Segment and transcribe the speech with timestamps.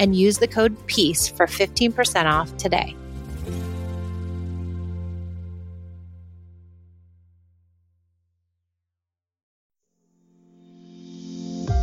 [0.00, 2.96] and use the code PEACE for 15% off today.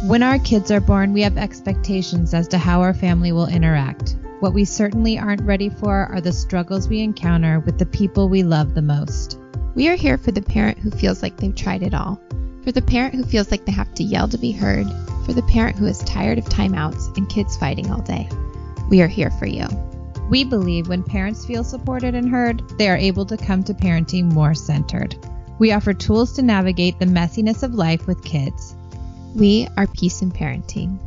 [0.08, 4.16] When our kids are born, we have expectations as to how our family will interact.
[4.40, 8.42] What we certainly aren't ready for are the struggles we encounter with the people we
[8.42, 9.38] love the most.
[9.76, 12.20] We are here for the parent who feels like they've tried it all,
[12.64, 14.88] for the parent who feels like they have to yell to be heard,
[15.28, 18.30] for the parent who is tired of timeouts and kids fighting all day.
[18.90, 19.68] We are here for you.
[20.30, 24.32] We believe when parents feel supported and heard, they are able to come to parenting
[24.32, 25.18] more centered.
[25.60, 28.74] We offer tools to navigate the messiness of life with kids.
[29.36, 30.98] We are Peace in Parenting.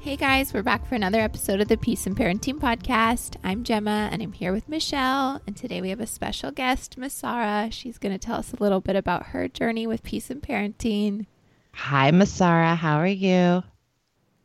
[0.00, 3.36] Hey guys, we're back for another episode of the Peace in Parenting podcast.
[3.44, 5.42] I'm Gemma and I'm here with Michelle.
[5.46, 7.70] And today we have a special guest, Maisara.
[7.70, 11.26] She's going to tell us a little bit about her journey with Peace in Parenting.
[11.72, 12.76] Hi, Maisara.
[12.76, 13.62] How are you?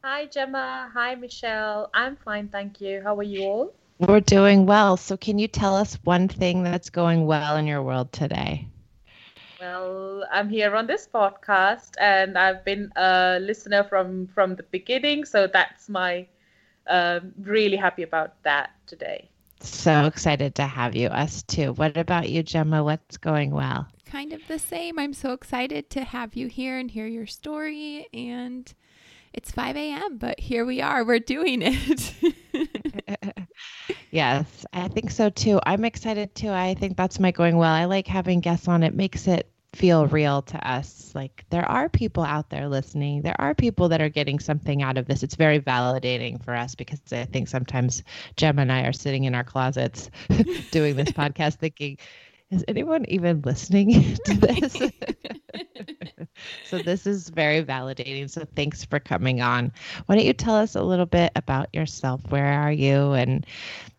[0.04, 0.90] Hi, Gemma.
[0.94, 1.90] Hi, Michelle.
[1.94, 3.02] I'm fine, thank you.
[3.04, 3.74] How are you all?
[4.00, 4.98] We're doing well.
[4.98, 8.68] So, can you tell us one thing that's going well in your world today?
[9.60, 15.26] Well, I'm here on this podcast, and I've been a listener from from the beginning,
[15.26, 16.28] so that's my
[16.88, 19.30] um, really happy about that today.
[19.62, 21.08] So excited to have you.
[21.08, 21.74] Us too.
[21.74, 22.84] What about you, Gemma?
[22.84, 23.88] What's going well?
[24.06, 25.00] Kind of the same.
[25.00, 28.08] I'm so excited to have you here and hear your story.
[28.14, 28.72] And
[29.34, 31.04] it's 5 a.m., but here we are.
[31.04, 32.14] We're doing it.
[34.12, 35.60] yes, I think so too.
[35.66, 36.52] I'm excited too.
[36.52, 37.74] I think that's my going well.
[37.74, 38.84] I like having guests on.
[38.84, 41.12] It makes it feel real to us.
[41.14, 43.22] Like there are people out there listening.
[43.22, 45.22] There are people that are getting something out of this.
[45.22, 48.04] It's very validating for us because I think sometimes
[48.38, 50.10] Gemma and I are sitting in our closets
[50.72, 51.98] doing this podcast thinking,
[52.56, 53.92] is anyone even listening
[54.26, 54.82] to this?
[56.66, 58.30] so this is very validating.
[58.30, 59.72] So thanks for coming on.
[60.06, 62.22] Why don't you tell us a little bit about yourself?
[62.30, 63.46] Where are you and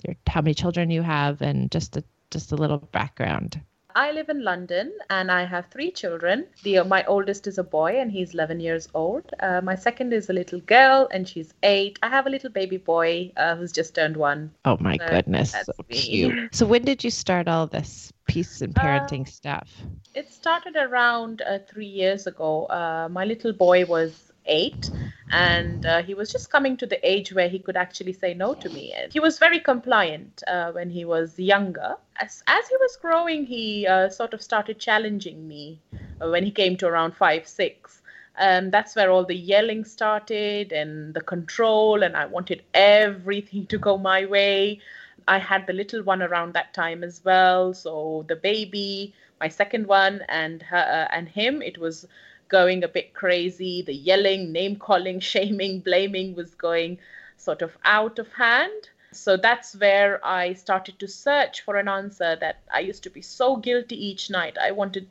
[0.06, 3.60] your, how many children you have and just a just a little background.
[3.96, 6.48] I live in London and I have three children.
[6.62, 9.24] The, my oldest is a boy and he's 11 years old.
[9.40, 11.98] Uh, my second is a little girl and she's eight.
[12.02, 14.50] I have a little baby boy uh, who's just turned one.
[14.66, 15.96] Oh my so goodness, so me.
[15.96, 16.54] cute.
[16.54, 19.70] So when did you start all this peace and parenting uh, stuff?
[20.14, 22.66] It started around uh, three years ago.
[22.66, 24.90] Uh, my little boy was eight
[25.30, 28.54] and uh, he was just coming to the age where he could actually say no
[28.54, 28.92] to me.
[28.92, 31.96] And he was very compliant uh, when he was younger.
[32.20, 35.80] As, as he was growing he uh, sort of started challenging me
[36.20, 38.02] uh, when he came to around five six.
[38.38, 43.78] And that's where all the yelling started and the control and i wanted everything to
[43.78, 44.80] go my way.
[45.26, 49.86] I had the little one around that time as well so the baby my second
[49.86, 52.06] one and her uh, and him it was
[52.48, 53.82] going a bit crazy.
[53.82, 56.98] The yelling, name calling, shaming, blaming was going
[57.36, 58.88] sort of out of hand.
[59.12, 63.22] So that's where I started to search for an answer that I used to be
[63.22, 64.58] so guilty each night.
[64.58, 65.08] I wanted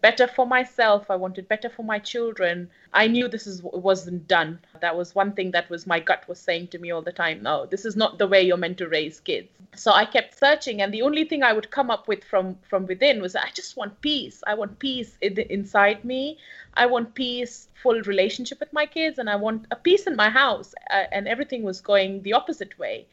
[0.00, 1.10] better for myself.
[1.10, 2.70] I wanted better for my children.
[2.92, 4.60] I knew this is wasn't done.
[4.80, 7.42] That was one thing that was my gut was saying to me all the time.
[7.42, 9.48] No, this is not the way you're meant to raise kids.
[9.74, 12.86] So I kept searching, and the only thing I would come up with from from
[12.86, 14.42] within was I just want peace.
[14.46, 16.38] I want peace in, inside me.
[16.74, 20.30] I want peace, full relationship with my kids, and I want a peace in my
[20.30, 20.74] house.
[20.90, 23.06] Uh, and everything was going the opposite way.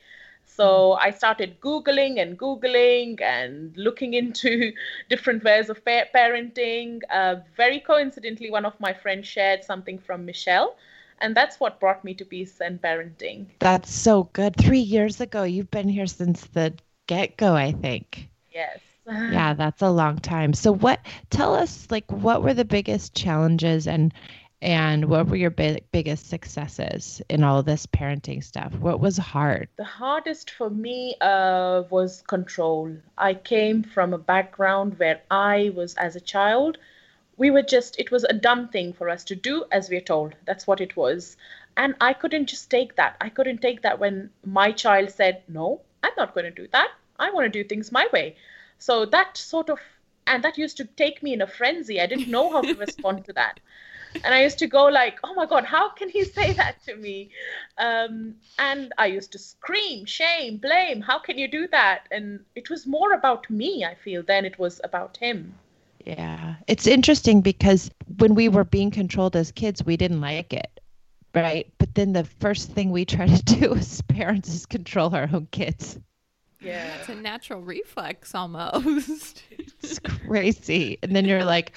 [0.55, 4.71] So I started Googling and Googling and looking into
[5.09, 7.01] different ways of pa- parenting.
[7.09, 10.77] Uh, very coincidentally, one of my friends shared something from Michelle.
[11.19, 13.47] And that's what brought me to peace and parenting.
[13.59, 14.55] That's so good.
[14.55, 16.73] Three years ago, you've been here since the
[17.07, 18.29] get go, I think.
[18.53, 18.79] Yes.
[19.07, 20.53] yeah, that's a long time.
[20.53, 20.99] So, what,
[21.29, 24.13] tell us, like, what were the biggest challenges and
[24.65, 28.73] And what were your big, biggest successes in all this parenting stuff?
[28.79, 29.69] What was hard?
[29.75, 32.91] The hardest for me uh, was control.
[33.15, 36.79] I came from a background where I was, as a child,
[37.37, 40.33] we were just, it was a dumb thing for us to do as we're told.
[40.45, 41.37] That's what it was.
[41.77, 43.17] And I couldn't just take that.
[43.21, 46.89] I couldn't take that when my child said, No, I'm not going to do that.
[47.19, 48.35] I want to do things my way.
[48.79, 49.77] So that sort of,
[50.25, 52.01] and that used to take me in a frenzy.
[52.01, 53.59] I didn't know how to respond to that.
[54.23, 56.95] And I used to go like, oh my God, how can he say that to
[56.95, 57.29] me?
[57.77, 61.01] Um, and I used to scream, shame, blame.
[61.01, 62.07] How can you do that?
[62.11, 65.53] And it was more about me, I feel, than it was about him.
[66.05, 66.55] Yeah.
[66.67, 70.79] It's interesting because when we were being controlled as kids, we didn't like it.
[71.33, 71.71] Right.
[71.79, 75.47] But then the first thing we try to do as parents is control our own
[75.51, 75.99] kids.
[76.61, 76.95] Yeah.
[76.99, 79.43] It's a natural reflex almost.
[79.81, 80.97] it's crazy.
[81.03, 81.73] And then you're like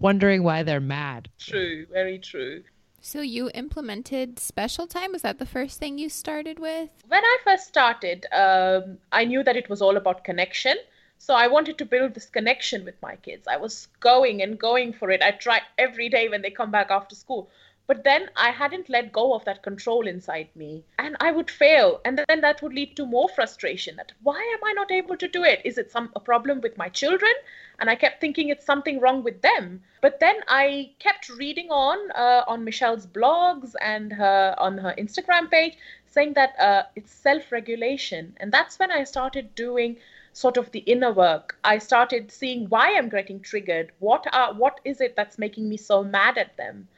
[0.00, 1.28] wondering why they're mad.
[1.38, 1.86] True.
[1.92, 2.64] Very true.
[3.00, 5.12] So you implemented special time?
[5.12, 6.88] Was that the first thing you started with?
[7.06, 10.76] When I first started, um, I knew that it was all about connection.
[11.18, 13.46] So I wanted to build this connection with my kids.
[13.46, 15.22] I was going and going for it.
[15.22, 17.50] I try every day when they come back after school.
[17.86, 20.84] But then I hadn't let go of that control inside me.
[20.98, 22.00] And I would fail.
[22.04, 25.28] And then that would lead to more frustration that why am I not able to
[25.28, 25.60] do it?
[25.64, 27.32] Is it some a problem with my children?
[27.78, 29.82] And I kept thinking it's something wrong with them.
[30.00, 35.50] But then I kept reading on uh, on Michelle's blogs and her on her Instagram
[35.50, 35.76] page
[36.06, 38.34] saying that uh, it's self-regulation.
[38.38, 39.98] And that's when I started doing
[40.32, 41.58] sort of the inner work.
[41.64, 43.92] I started seeing why I'm getting triggered.
[43.98, 46.88] What are what is it that's making me so mad at them?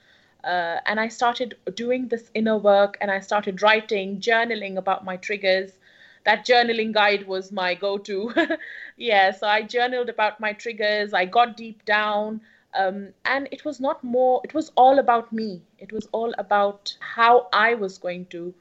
[0.46, 5.16] Uh, and I started doing this inner work and I started writing, journaling about my
[5.16, 5.72] triggers.
[6.24, 8.32] That journaling guide was my go to.
[8.96, 12.40] yeah, so I journaled about my triggers, I got deep down.
[12.74, 15.62] Um, and it was not more, it was all about me.
[15.78, 18.54] It was all about how I was going to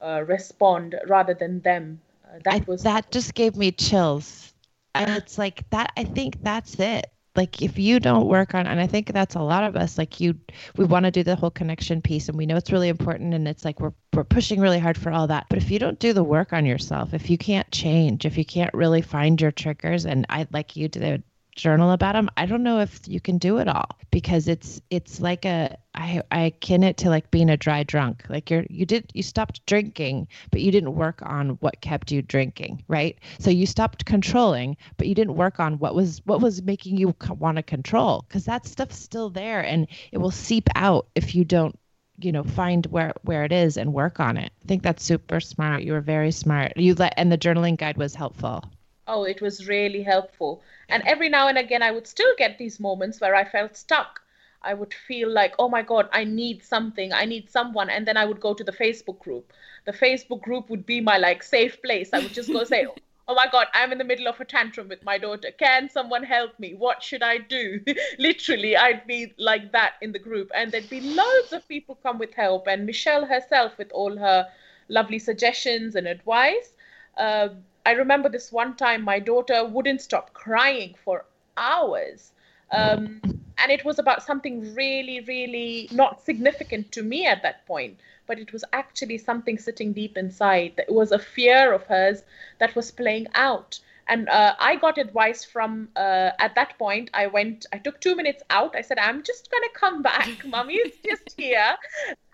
[0.00, 2.00] uh, respond rather than them.
[2.24, 4.52] Uh, that I, was that just gave me chills.
[4.94, 8.80] And it's like that, I think that's it like if you don't work on and
[8.80, 10.34] i think that's a lot of us like you
[10.76, 13.48] we want to do the whole connection piece and we know it's really important and
[13.48, 15.46] it's like we're we're pushing really hard for all that.
[15.48, 18.44] But if you don't do the work on yourself if you can't change if you
[18.44, 21.22] can't really find your triggers and i like you did
[21.54, 25.20] journal about them i don't know if you can do it all because it's it's
[25.20, 28.24] like a i i akin it to like being a dry drunk.
[28.28, 32.22] Like you're you did you stopped drinking but you didn't work on what kept you
[32.22, 33.18] drinking right?
[33.40, 37.14] So you stopped controlling but you didn't work on what was what was making you
[37.38, 41.44] want to control because that stuff's still there and it will seep out if you
[41.44, 41.78] don't
[42.18, 44.52] you know find where where it is and work on it.
[44.62, 45.82] I think that's super smart.
[45.82, 46.76] You were very smart.
[46.76, 48.64] You let and the journaling guide was helpful
[49.06, 50.62] oh, it was really helpful.
[50.88, 54.20] And every now and again, I would still get these moments where I felt stuck.
[54.62, 57.90] I would feel like, oh my God, I need something, I need someone.
[57.90, 59.52] And then I would go to the Facebook group.
[59.84, 62.10] The Facebook group would be my like safe place.
[62.12, 62.86] I would just go say,
[63.28, 65.50] oh my God, I'm in the middle of a tantrum with my daughter.
[65.58, 66.74] Can someone help me?
[66.74, 67.80] What should I do?
[68.18, 70.50] Literally, I'd be like that in the group.
[70.54, 72.68] And there'd be loads of people come with help.
[72.68, 74.48] And Michelle herself with all her
[74.88, 76.72] lovely suggestions and advice.
[77.16, 77.48] Uh,
[77.84, 81.24] I remember this one time my daughter wouldn't stop crying for
[81.56, 82.32] hours.
[82.70, 83.20] Um,
[83.58, 88.38] and it was about something really, really not significant to me at that point, but
[88.38, 90.74] it was actually something sitting deep inside.
[90.78, 92.22] It was a fear of hers
[92.58, 93.78] that was playing out.
[94.08, 98.16] And uh, I got advice from, uh, at that point, I went, I took two
[98.16, 98.74] minutes out.
[98.74, 100.28] I said, I'm just going to come back.
[100.44, 101.76] Mommy is just here.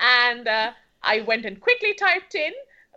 [0.01, 2.53] And uh, I went and quickly typed in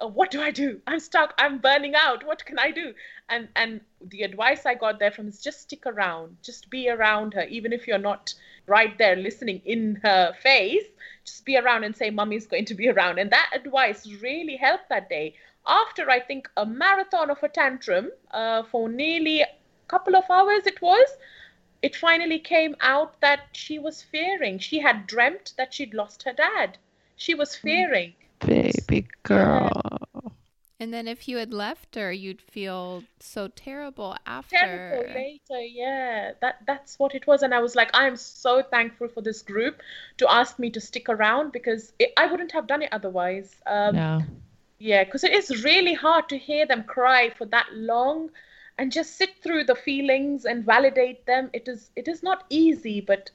[0.07, 0.81] what do I do?
[0.87, 1.33] I'm stuck.
[1.37, 2.25] I'm burning out.
[2.25, 2.93] What can I do?
[3.29, 7.35] And and the advice I got there from is just stick around, just be around
[7.35, 8.33] her, even if you're not
[8.65, 10.85] right there listening in her face.
[11.23, 14.89] Just be around and say, "Mummy's going to be around." And that advice really helped
[14.89, 15.35] that day.
[15.67, 19.49] After I think a marathon of a tantrum uh, for nearly a
[19.87, 21.07] couple of hours, it was.
[21.83, 24.57] It finally came out that she was fearing.
[24.57, 26.77] She had dreamt that she'd lost her dad.
[27.15, 27.67] She was hmm.
[27.67, 28.13] fearing
[28.45, 29.69] baby girl.
[30.81, 34.55] And then if you had left her, you'd feel so terrible after.
[34.55, 36.31] Terrible later, yeah.
[36.41, 39.83] That that's what it was, and I was like, I'm so thankful for this group
[40.17, 43.55] to ask me to stick around because it, I wouldn't have done it otherwise.
[43.67, 44.21] Um, no.
[44.79, 48.31] Yeah, because it is really hard to hear them cry for that long,
[48.79, 51.51] and just sit through the feelings and validate them.
[51.53, 53.29] It is it is not easy, but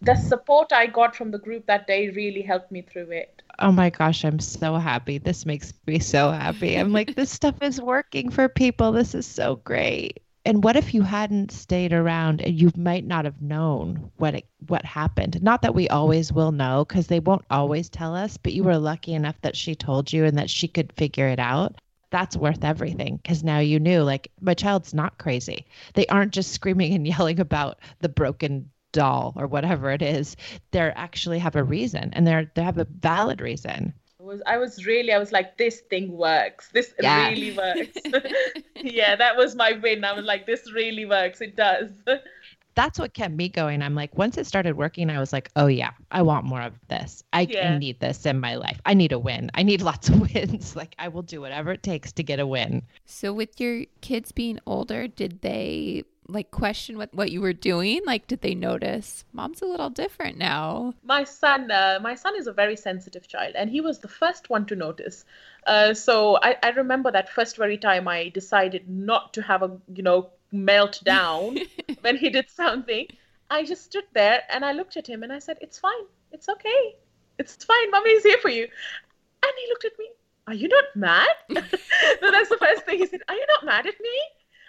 [0.00, 3.72] the support I got from the group that day really helped me through it oh
[3.72, 5.18] my gosh, I'm so happy.
[5.18, 6.74] This makes me so happy.
[6.76, 8.92] I'm like, this stuff is working for people.
[8.92, 10.20] This is so great.
[10.44, 14.46] and what if you hadn't stayed around and you might not have known what it,
[14.68, 18.52] what happened not that we always will know because they won't always tell us but
[18.52, 21.80] you were lucky enough that she told you and that she could figure it out
[22.10, 26.52] that's worth everything because now you knew like my child's not crazy they aren't just
[26.52, 30.36] screaming and yelling about the broken doll or whatever it is
[30.72, 34.56] they're actually have a reason and they're they have a valid reason I was I
[34.58, 36.70] was really I was like this thing works.
[36.76, 37.28] This Yeah.
[37.28, 37.96] really works.
[38.82, 40.04] yeah, that was my win.
[40.04, 41.40] I was like this really works.
[41.40, 41.90] It does.
[42.74, 43.82] that's what kept me going.
[43.82, 46.74] I'm like, once it started working, I was like, oh yeah, I want more of
[46.88, 47.22] this.
[47.32, 47.78] I, I Yeah.
[47.78, 48.80] need this in my life.
[48.84, 49.50] I need a win.
[49.54, 50.76] I need lots of wins.
[50.76, 52.82] Like I will do whatever it takes to get a win.
[53.04, 58.00] So with your kids being older, did they like question what, what you were doing?
[58.04, 59.24] Like did they notice?
[59.32, 60.94] Mom's a little different now?
[61.04, 64.50] my son uh, my son is a very sensitive child and he was the first
[64.50, 65.24] one to notice.
[65.66, 69.76] Uh, so I, I remember that first very time i decided not to have a
[69.92, 71.58] you know meltdown
[72.00, 73.06] when he did something.
[73.48, 76.06] I just stood there and i looked at him and i said it's fine.
[76.32, 76.96] It's okay.
[77.38, 77.90] It's fine.
[77.90, 78.64] Mommy is here for you.
[78.64, 80.08] And he looked at me.
[80.48, 81.28] Are you not mad?
[81.48, 84.20] So that's the first thing he said are you not mad at me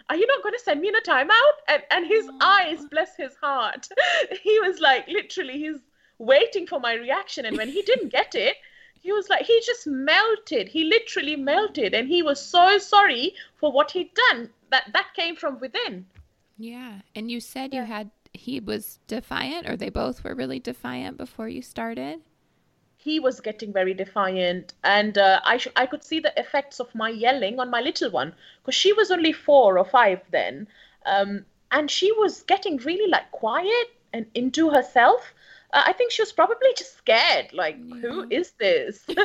[0.10, 1.58] are you not going to send me in a timeout?
[1.68, 2.38] And and his oh.
[2.42, 3.88] eyes bless his heart
[4.44, 5.80] he was like literally he's
[6.18, 7.46] waiting for my reaction.
[7.46, 8.58] And when he didn't get it
[9.00, 10.68] he was like he just melted.
[10.68, 11.94] He literally melted.
[11.94, 14.50] And he was so sorry for what he'd done.
[14.72, 16.08] That that came from within.
[16.58, 17.02] Yeah.
[17.16, 21.48] And you said you had he was defiant or they both were really defiant before
[21.48, 22.22] you started?
[22.98, 26.94] He was getting very defiant and uh, I, sh- I could see the effects of
[26.96, 30.68] my yelling on my little one because she was only four or five then
[31.06, 35.34] um, and she was getting really like quiet and into herself
[35.74, 38.30] uh, i think she was probably just scared like who Yeah.
[38.30, 39.06] is this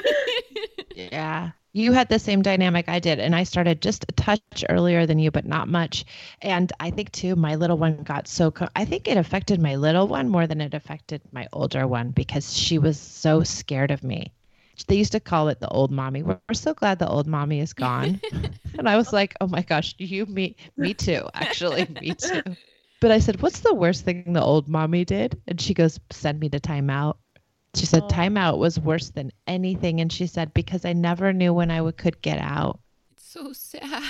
[0.94, 1.52] Yeah.
[1.74, 3.18] You had the same dynamic I did.
[3.18, 6.04] And I started just a touch earlier than you, but not much.
[6.40, 9.76] And I think, too, my little one got so, co- I think it affected my
[9.76, 14.02] little one more than it affected my older one because she was so scared of
[14.02, 14.32] me.
[14.88, 16.22] They used to call it the old mommy.
[16.22, 18.20] We're, we're so glad the old mommy is gone.
[18.78, 21.28] and I was like, oh my gosh, you, me, me too.
[21.34, 22.42] Actually, me too.
[23.00, 25.40] But I said, what's the worst thing the old mommy did?
[25.48, 27.16] And she goes, send me to timeout.
[27.74, 28.08] She said Oh.
[28.08, 30.00] timeout was worse than anything.
[30.00, 32.78] And she said, because I never knew when I would, could get out.
[33.12, 34.02] It's so sad.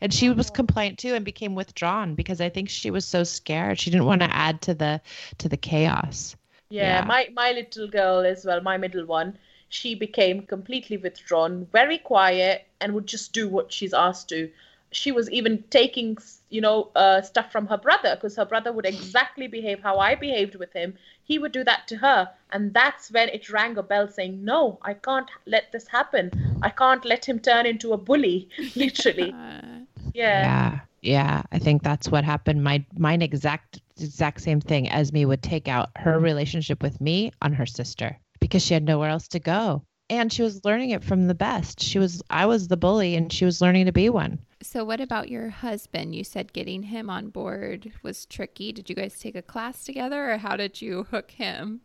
[0.00, 3.78] And she was compliant too and became withdrawn because I think she was so scared.
[3.78, 5.00] She didn't want to add to the
[5.38, 6.34] to the chaos.
[6.70, 7.04] Yeah, Yeah.
[7.04, 9.38] my my little girl as well, my middle one,
[9.68, 14.50] she became completely withdrawn, very quiet, and would just do what she's asked to.
[14.90, 16.18] She was even taking,
[16.50, 20.16] you know, uh, stuff from her brother because her brother would exactly behave how I
[20.16, 20.94] behaved with him.
[21.32, 24.78] He would do that to her, and that's when it rang a bell saying, "No,
[24.82, 26.30] I can't let this happen.
[26.60, 30.40] I can't let him turn into a bully." Literally, Uh, yeah.
[30.42, 30.80] Yeah.
[31.00, 31.42] Yeah.
[31.50, 32.62] I think that's what happened.
[32.62, 34.90] My mine exact exact same thing.
[34.90, 39.08] Esme would take out her relationship with me on her sister because she had nowhere
[39.08, 39.84] else to go.
[40.10, 41.80] And she was learning it from the best.
[41.80, 44.38] She was I was the bully and she was learning to be one.
[44.62, 46.14] So what about your husband?
[46.14, 48.72] You said getting him on board was tricky.
[48.72, 51.80] Did you guys take a class together or how did you hook him?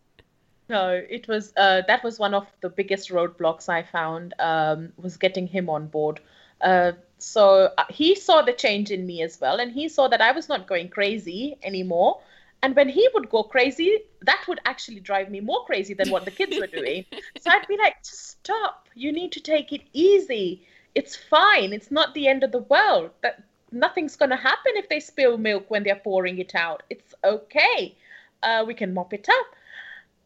[0.70, 5.18] No, it was uh, that was one of the biggest roadblocks I found um, was
[5.18, 6.20] getting him on board.
[6.62, 10.22] Uh, so uh, he saw the change in me as well, and he saw that
[10.22, 12.22] I was not going crazy anymore.
[12.64, 16.26] And when he would go crazy, that would actually drive me more crazy than what
[16.26, 17.06] the kids were doing.
[17.40, 18.88] so I'd be like, just stop.
[18.96, 20.66] You need to take it easy.
[20.98, 21.74] It's fine.
[21.74, 23.12] It's not the end of the world.
[23.22, 26.82] That nothing's going to happen if they spill milk when they're pouring it out.
[26.90, 27.96] It's okay.
[28.42, 29.48] Uh, we can mop it up.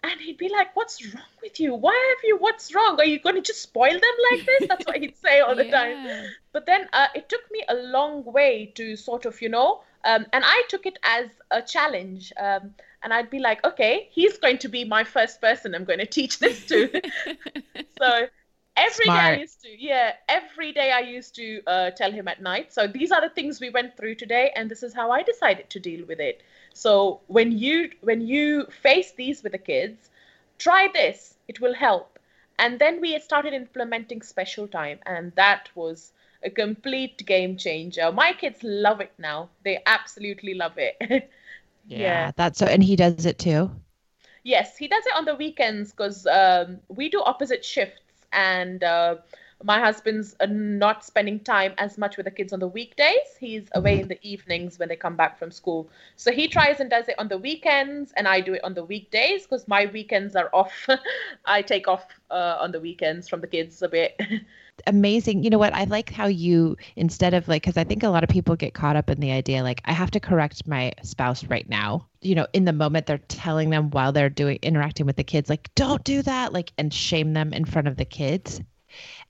[0.03, 1.75] And he'd be like, What's wrong with you?
[1.75, 2.37] Why have you?
[2.37, 2.99] What's wrong?
[2.99, 4.69] Are you going to just spoil them like this?
[4.69, 6.29] That's what he'd say all the time.
[6.53, 10.25] But then uh, it took me a long way to sort of, you know, um,
[10.31, 12.31] and I took it as a challenge.
[12.39, 12.73] Um,
[13.03, 16.05] and I'd be like, okay, he's going to be my first person I'm going to
[16.05, 17.01] teach this to.
[17.99, 18.27] so
[18.75, 22.41] every day I used to, yeah, every day I used to uh, tell him at
[22.41, 22.71] night.
[22.73, 25.69] So these are the things we went through today, and this is how I decided
[25.71, 26.41] to deal with it.
[26.73, 30.09] So when you when you face these with the kids,
[30.57, 31.37] try this.
[31.47, 32.19] It will help.
[32.57, 36.13] And then we started implementing special time, and that was
[36.43, 38.11] a complete game changer.
[38.11, 39.49] My kids love it now.
[39.63, 41.29] They absolutely love it.
[41.85, 42.31] Yeah.
[42.35, 43.63] That's so and he does it too.
[44.43, 48.00] Yes, he does it on the weekends because um, we do opposite shifts,
[48.33, 49.15] and uh,
[49.63, 53.35] my husband's uh, not spending time as much with the kids on the weekdays.
[53.39, 55.89] He's away in the evenings when they come back from school.
[56.15, 58.83] So he tries and does it on the weekends, and I do it on the
[58.83, 60.87] weekdays because my weekends are off.
[61.45, 64.19] I take off uh, on the weekends from the kids a bit.
[64.87, 65.43] amazing.
[65.43, 65.73] You know what?
[65.73, 68.73] I like how you, instead of like, because I think a lot of people get
[68.73, 72.07] caught up in the idea like, I have to correct my spouse right now.
[72.21, 75.49] You know, in the moment, they're telling them while they're doing interacting with the kids,
[75.49, 78.61] like, don't do that, like, and shame them in front of the kids.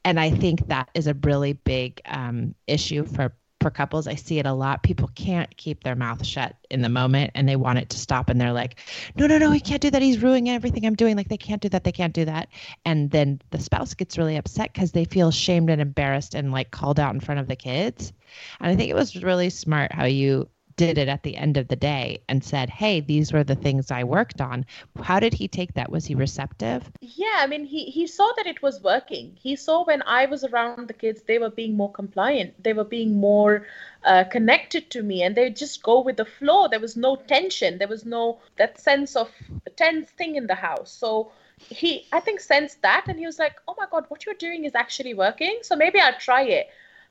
[0.03, 4.07] And I think that is a really big um, issue for for couples.
[4.07, 4.83] I see it a lot.
[4.83, 8.29] People can't keep their mouth shut in the moment and they want it to stop
[8.29, 8.79] and they're like,
[9.15, 10.01] no, no, no, he can't do that.
[10.01, 11.15] He's ruining everything I'm doing.
[11.15, 11.83] Like they can't do that.
[11.83, 12.49] They can't do that.
[12.85, 16.71] And then the spouse gets really upset because they feel shamed and embarrassed and like
[16.71, 18.13] called out in front of the kids.
[18.59, 20.49] And I think it was really smart how you
[20.81, 23.91] did it at the end of the day and said, Hey, these were the things
[23.91, 24.65] I worked on.
[25.03, 25.91] How did he take that?
[25.91, 26.89] Was he receptive?
[27.01, 29.37] Yeah, I mean, he, he saw that it was working.
[29.39, 32.89] He saw when I was around the kids, they were being more compliant, they were
[32.97, 33.67] being more
[34.03, 36.67] uh, connected to me, and they just go with the flow.
[36.67, 39.29] There was no tension, there was no that sense of
[39.75, 40.91] tense thing in the house.
[40.91, 44.43] So he, I think, sensed that, and he was like, Oh my God, what you're
[44.47, 45.59] doing is actually working.
[45.61, 46.69] So maybe I'll try it.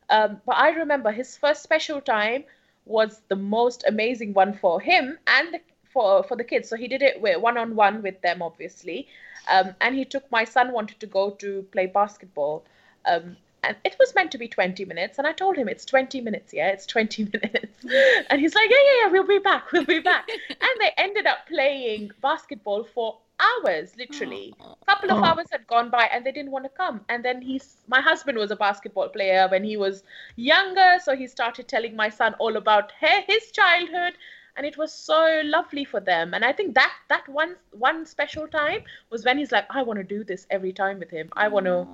[0.09, 2.43] Um, but I remember his first special time
[2.85, 5.61] was the most amazing one for him and the,
[5.93, 6.69] for for the kids.
[6.69, 9.09] So he did it one on one with them, obviously,
[9.49, 12.65] um, and he took my son wanted to go to play basketball.
[13.05, 15.19] Um, and it was meant to be 20 minutes.
[15.19, 16.69] And i told him it's 20 minutes yeah?
[16.69, 17.85] It's 20 minutes.
[18.31, 20.29] And he's like yeah yeah yeah we'll be back we'll be back.
[20.49, 23.19] And they ended up playing basketball for
[23.49, 24.55] hours literally.
[24.61, 25.25] A couple of oh.
[25.25, 27.01] hours had gone by and they didn't want to come.
[27.09, 30.03] And then he's my husband was a basketball player when he was
[30.37, 34.15] younger so he started telling my son all about his childhood.
[34.57, 36.35] And it was so lovely for them.
[36.35, 39.99] And i think that that one one special time was when he's like i want
[39.99, 41.31] to do this every time with him.
[41.33, 41.87] I want to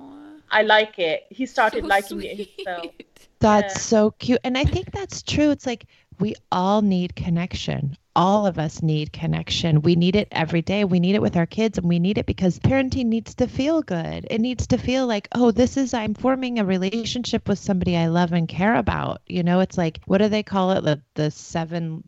[0.51, 1.25] i like it.
[1.29, 2.39] He started so liking sweet.
[2.39, 2.85] it himself.
[3.39, 3.79] That's yeah.
[3.79, 4.39] so cute.
[4.43, 5.51] And i think that's true.
[5.51, 5.85] It's like
[6.19, 9.83] we all need connection all of us need connection.
[9.83, 10.83] We need it every day.
[10.83, 13.83] We need it with our kids and we need it because parenting needs to feel
[13.83, 14.25] good.
[14.31, 18.07] It needs to feel like, oh, this is, I'm forming a relationship with somebody I
[18.07, 19.21] love and care about.
[19.27, 20.81] You know, it's like, what do they call it?
[20.83, 22.03] The, the seven,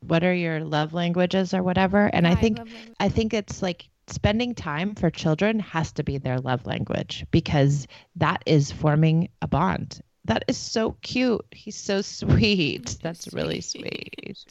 [0.00, 2.06] what are your love languages or whatever?
[2.06, 2.58] And I think,
[2.98, 7.86] I think it's like, spending time for children has to be their love language because
[8.16, 10.00] that is forming a bond.
[10.24, 11.44] That is so cute.
[11.52, 12.96] He's so sweet.
[13.02, 14.46] That's really sweet.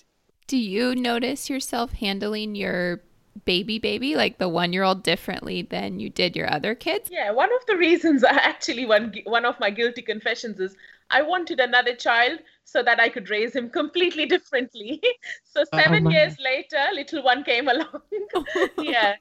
[0.49, 3.01] Do you notice yourself handling your
[3.45, 7.07] baby baby like the one year old differently than you did your other kids?
[7.11, 10.75] Yeah one of the reasons actually one one of my guilty confessions is
[11.11, 14.99] i wanted another child so that i could raise him completely differently.
[15.43, 18.01] So oh seven oh years later little one came along.
[18.79, 19.17] Yeah.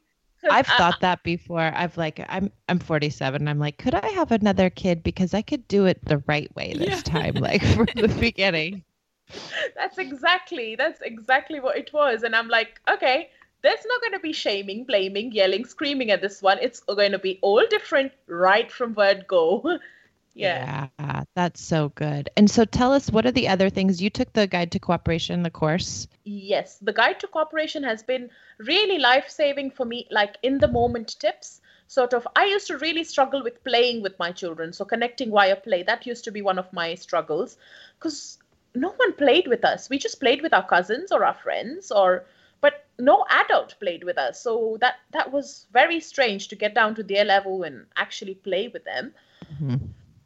[0.51, 1.73] I've thought that before.
[1.75, 3.47] I've like I'm I'm 47.
[3.49, 5.03] I'm like, could I have another kid?
[5.03, 7.01] Because I could do it the right way this yeah.
[7.01, 8.85] time, like from the beginning
[9.75, 12.23] that's exactly that's exactly what it was.
[12.23, 13.31] And i'm like okay
[13.63, 16.59] there's not going to be shaming blaming yelling screaming at this one.
[16.61, 19.79] It's going to be all different right from word go.
[20.35, 20.87] Yeah.
[21.01, 22.31] yeah that's so good.
[22.37, 24.01] And so tell us what are the other things?
[24.01, 26.07] You took the guide to cooperation the course?
[26.23, 31.19] Yes the guide to cooperation has been really life-saving for me like in the moment
[31.19, 31.61] tips.
[31.89, 34.73] Sort of i used to really struggle with playing with my children.
[34.73, 37.57] So connecting via play that used to be one of my struggles.
[37.99, 38.39] Because
[38.75, 39.89] no one played with us.
[39.89, 42.27] We just played with our cousins or our friends or
[42.61, 44.41] but no adult played with us.
[44.41, 48.69] So that that was very strange to get down to their level and actually play
[48.69, 49.15] with them.
[49.53, 49.77] Mm-hmm.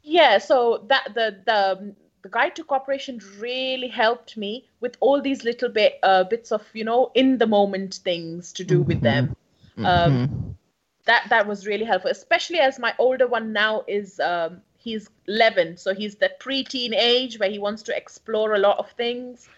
[0.02, 5.44] Yeah, so that the the the guide to cooperation really helped me with all these
[5.44, 8.88] little bit uh, bits of you know in the moment things to do mm-hmm.
[8.88, 9.36] with them.
[9.78, 10.50] Um, mm-hmm.
[11.04, 15.76] That that was really helpful, especially as my older one now is um, he's 11
[15.76, 19.48] so he's that pre-teen age where he wants to explore a lot of things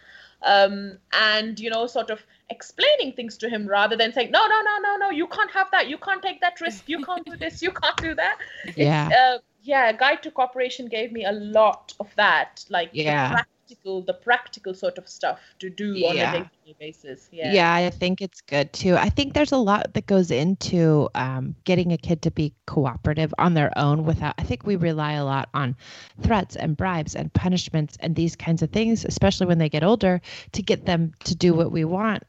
[0.43, 4.61] um, and you know sort of explaining things to him rather than saying no no
[4.63, 7.37] no no no you can't have that you can't take that risk you can't do
[7.37, 8.39] this you can't do that.
[8.77, 9.09] Yeah.
[9.19, 14.15] uh, yeah guide to cooperation gave me a lot of that like yeah practical the
[14.15, 16.09] practical sort of stuff to do yeah.
[16.09, 17.29] on a daily basis.
[17.33, 17.53] Yeah.
[17.53, 18.97] Yeah i think it's good too.
[18.97, 23.33] I think there's a lot that goes into um, getting a kid to be cooperative
[23.39, 25.77] on their own without i think we rely a lot on
[26.23, 30.21] threats and bribes and punishments and these kinds of things especially when they get older
[30.53, 32.23] to get them to do what we want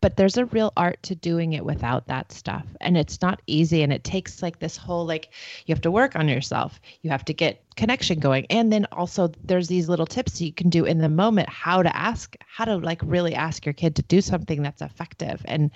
[0.00, 3.82] but there's a real art to doing it without that stuff and it's not easy
[3.82, 5.30] and it takes like this whole like
[5.66, 9.30] you have to work on yourself you have to get connection going and then also
[9.44, 12.76] there's these little tips you can do in the moment how to ask how to
[12.76, 15.70] like really ask your kid to do something that's effective and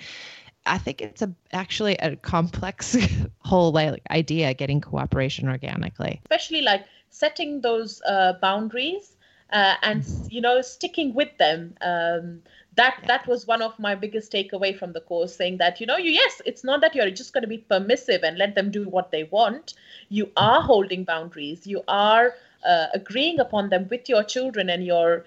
[0.67, 2.97] I think it's a actually a complex
[3.39, 6.21] whole like idea getting cooperation organically.
[6.25, 9.17] Especially like setting those uh, boundaries
[9.53, 11.75] uh, and you know sticking with them.
[11.81, 12.43] Um,
[12.81, 15.97] that that was one of my biggest takeaway from the course saying that you know
[15.97, 18.89] you yes it's not that you're just going to be permissive and let them do
[18.89, 19.75] what they want.
[20.09, 21.67] You are holding boundaries.
[21.67, 25.25] You are uh, agreeing upon them with your children and you're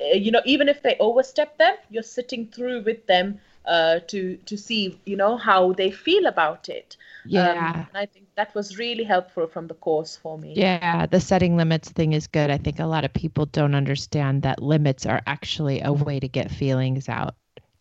[0.00, 4.36] uh, you know even if they overstep them you're sitting through with them uh, to
[4.46, 7.70] to see you know how they feel about it yeah.
[7.70, 10.54] Um, and i think that was really helpful from the course for me.
[10.56, 12.50] Yeah the setting limits thing is good.
[12.50, 16.28] I think a lot of people don't understand that limits are actually a way to
[16.28, 17.34] get feelings out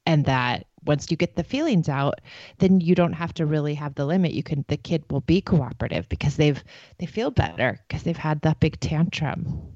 [0.05, 2.21] and that once you get the feelings out
[2.57, 4.33] then you don't have to really have the limit.
[4.33, 6.63] You can the kid will be cooperative because they've
[6.99, 9.73] they feel better because they've had that big tantrum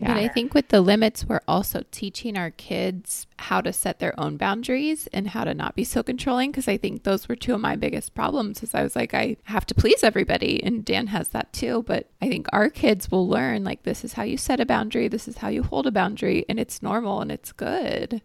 [0.00, 0.14] yeah.
[0.14, 4.18] But I think with the limits, we're also teaching our kids how to set their
[4.18, 6.50] own boundaries and how to not be so controlling.
[6.50, 8.62] Because I think those were two of my biggest problems.
[8.62, 11.84] Is I was like, I have to please everybody, and Dan has that too.
[11.86, 15.06] But I think our kids will learn like this is how you set a boundary,
[15.08, 18.22] this is how you hold a boundary, and it's normal and it's good.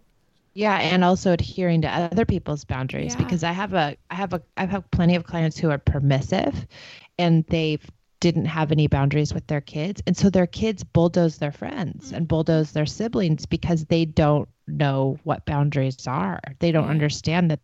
[0.53, 3.23] Yeah, and also adhering to other people's boundaries yeah.
[3.25, 6.65] because I have a I have a I have plenty of clients who are permissive
[7.17, 7.85] and they've
[8.25, 10.01] didn't have any boundaries with their kids.
[10.07, 15.19] And so their kids bulldoze their friends and bulldoze their siblings because they don't know
[15.25, 16.39] what boundaries are.
[16.57, 17.59] They don't understand that,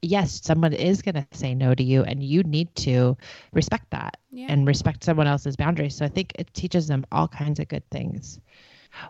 [0.00, 3.18] yes, someone is going to say no to you and you need to
[3.52, 4.46] respect that yeah.
[4.48, 5.94] and respect someone else's boundaries.
[5.94, 8.40] So I think it teaches them all kinds of good things.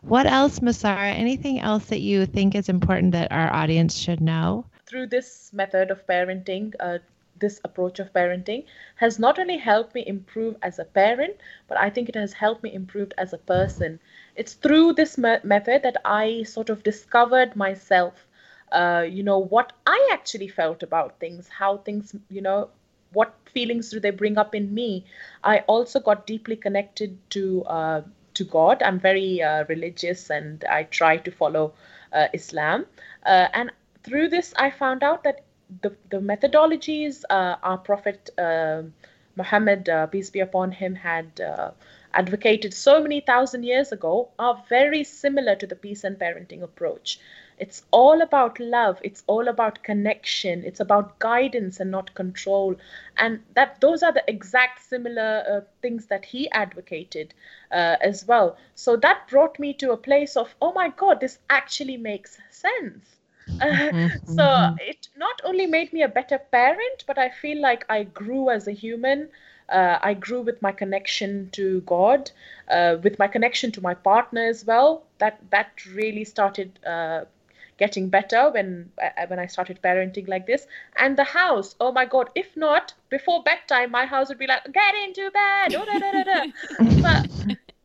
[0.02, 1.14] What else, Maisara?
[1.14, 4.66] Anything else that you think is important that our audience should know?
[4.86, 6.98] Through this method of parenting, uh,
[7.38, 8.64] this approach of parenting
[8.96, 11.36] has not only helped me improve as a parent,
[11.68, 14.00] but I think it has helped me improve as a person.
[14.34, 18.26] It's through this me- method that I sort of discovered myself,
[18.72, 22.70] uh, you know, what I actually felt about things, how things, you know,
[23.12, 25.04] what feelings do they bring up in me.
[25.44, 27.64] I also got deeply connected to.
[27.64, 28.02] Uh,
[28.34, 28.82] to God.
[28.82, 31.72] I'm very uh, religious and I try to follow
[32.12, 32.84] uh, Islam.
[33.24, 33.72] Uh, and
[34.04, 35.45] through this, I found out that
[35.82, 38.82] the, the methodologies uh, our Prophet uh,
[39.36, 41.40] Muhammad, uh, peace be upon him, had
[42.14, 47.20] advocated so many thousand years ago are very similar to the peace and parenting approach.
[47.58, 48.98] It's all about love.
[49.02, 50.64] It's all about connection.
[50.64, 52.76] It's about guidance and not control.
[53.16, 57.34] And that those are the exact similar uh, things that he advocated
[57.70, 58.56] uh, as well.
[58.74, 63.15] So that brought me to a place of, oh my God, this actually makes sense
[63.60, 68.04] Mm-hmm, so it not only made me a better parent, but I feel like I
[68.04, 69.28] grew as a human.
[69.68, 72.30] Uh, I grew with my connection to God,
[72.68, 75.04] uh, with my connection to my partner as well.
[75.18, 77.24] That that really started uh,
[77.78, 80.66] getting better when uh, when I started parenting like this.
[80.96, 82.30] And the house, oh my God!
[82.34, 86.24] If not before bedtime, my house would be like, "Get into bed." Oh, da, da,
[86.24, 86.44] da,
[87.02, 87.26] but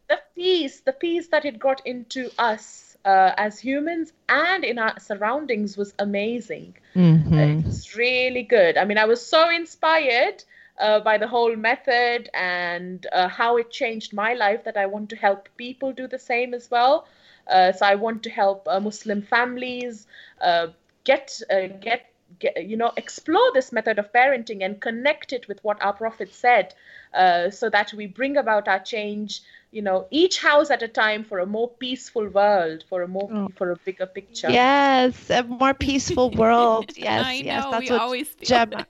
[0.07, 4.99] the peace, the peace that it got into us uh, as humans and in our
[4.99, 6.75] surroundings was amazing.
[6.95, 7.33] Mm-hmm.
[7.33, 8.77] it was really good.
[8.77, 10.43] I mean, I was so inspired
[10.79, 15.09] uh, by the whole method and uh, how it changed my life that I want
[15.09, 17.07] to help people do the same as well.
[17.47, 20.07] Uh, so I want to help uh, Muslim families
[20.41, 20.67] uh,
[21.03, 21.41] get
[21.81, 22.07] get
[22.39, 26.33] Get, you know explore this method of parenting and connect it with what our prophet
[26.33, 26.73] said
[27.13, 31.23] uh, so that we bring about our change you know each house at a time
[31.23, 33.47] for a more peaceful world for a more oh.
[33.55, 34.49] for a bigger picture.
[34.49, 36.91] Yes a more peaceful world.
[36.95, 38.85] Yes I yes know, that's we what always gemma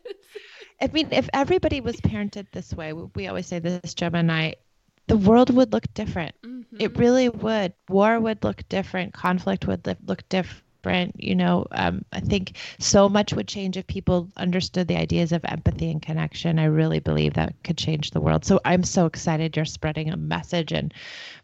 [0.82, 4.56] i mean if everybody was parented this way we always say this gemma and i
[5.08, 6.36] the world would look different.
[6.42, 6.78] Mm-hmm.
[6.80, 7.74] it really would.
[7.90, 9.14] War would look different.
[9.14, 11.22] Conflict would look different different.
[11.22, 15.44] You know, um, I think so much would change if people understood the ideas of
[15.46, 16.60] empathy and connection.
[16.60, 18.46] I really believe that could change the world.
[18.46, 20.94] So I'm so excited you're spreading a message and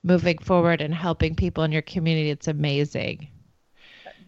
[0.04, 2.30] moving forward and helping people in your community.
[2.30, 3.30] It's amazing.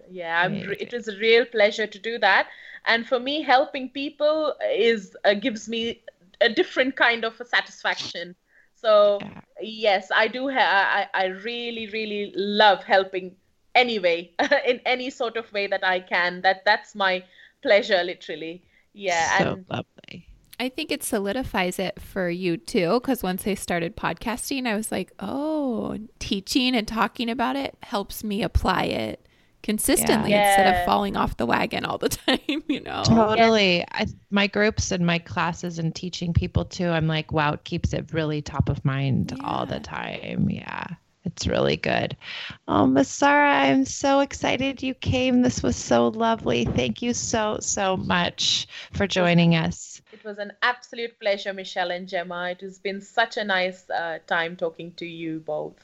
[0.09, 0.75] Yeah, amazing.
[0.79, 2.47] it is a real pleasure to do that.
[2.85, 6.01] And for me, helping people is uh, gives me
[6.41, 8.35] a different kind of a satisfaction.
[8.75, 9.41] So yeah.
[9.61, 10.49] yes, I do.
[10.49, 13.35] Ha- I I really really love helping
[13.79, 14.31] anyway
[14.65, 17.23] in any sort of way that i can that that's my
[17.61, 18.63] pleasure literally
[18.93, 20.25] yeah so and lovely
[20.61, 24.91] I think it solidifies it for you too, because once I started podcasting, I was
[24.91, 29.25] like, oh, teaching and talking about it helps me apply it
[29.63, 30.49] consistently yeah.
[30.49, 33.03] instead of falling off the wagon all the time, you know?
[33.05, 33.77] Totally.
[33.77, 33.85] Yeah.
[33.91, 37.93] I, my groups and my classes and teaching people too, I'm like, wow, it keeps
[37.93, 39.45] it really top of mind yeah.
[39.45, 40.49] all the time.
[40.49, 40.87] Yeah.
[41.25, 42.15] It's really good.
[42.67, 45.41] Oh, Maisara, I'm so excited you came.
[45.41, 46.65] This was so lovely.
[46.65, 50.01] Thank you so, so much for joining us.
[50.13, 52.49] It was an absolute pleasure, Michelle and Gemma.
[52.51, 55.75] It has been such a nice uh, time talking to you both.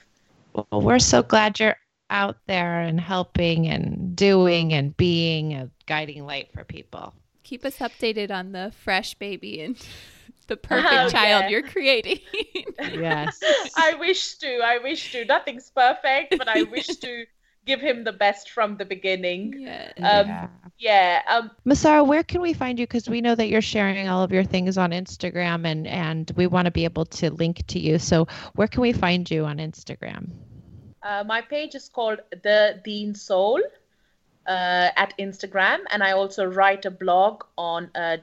[0.53, 1.77] Well, we're so glad you're
[2.09, 7.13] out there and helping and doing and being a guiding light for people.
[7.43, 9.77] Keep us updated on the fresh baby and
[10.47, 11.49] the perfect oh, child yeah.
[11.49, 12.19] you're creating.
[12.79, 13.39] yes.
[13.75, 14.59] I wish to.
[14.63, 15.25] I wish to.
[15.25, 17.25] Nothing's perfect, but I wish to
[17.65, 19.55] give him the best from the beginning.
[19.59, 19.91] Yeah.
[19.97, 20.47] Um, yeah.
[20.77, 21.21] yeah.
[21.27, 22.85] Um, Maisara, where can we find you?
[22.85, 26.47] Because we know that you're sharing all of your things on Instagram, and and we
[26.47, 27.99] want to be able to link to you.
[27.99, 30.29] So where can we find you on Instagram?
[31.03, 33.61] Uh, my page is called the Deen Soul.
[34.47, 38.17] Uh, at Instagram, and I also write a blog on uh,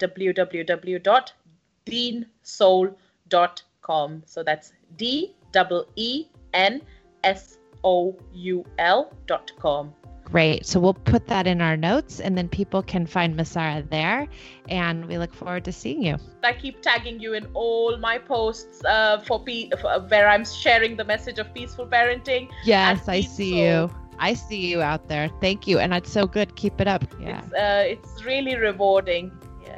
[1.87, 4.23] www.deensoul.com.
[4.27, 5.61] So that's D E
[5.97, 6.81] E N
[7.25, 9.93] S O U L dot com.
[10.25, 10.65] Great.
[10.65, 14.27] So we'll put that in our notes and then people can find Maisara there.
[14.71, 16.17] And we look forward to seeing you.
[16.43, 20.47] I keep tagging you in all my posts uh, for, pe- for uh, where I'm
[20.47, 22.49] sharing the message of peaceful parenting.
[22.65, 23.91] Yes, I see you.
[24.19, 25.29] I see you out there.
[25.41, 25.79] Thank you.
[25.81, 26.57] And it's so good.
[26.57, 27.05] Keep it up.
[27.21, 27.43] Yeah.
[27.45, 29.31] It's, uh, it's really rewarding.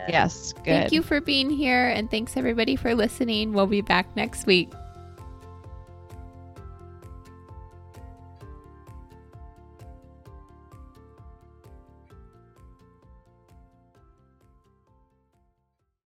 [0.09, 0.53] Yes.
[0.53, 0.65] Good.
[0.65, 1.89] Thank you for being here.
[1.89, 3.53] And thanks everybody for listening.
[3.53, 4.71] We'll be back next week.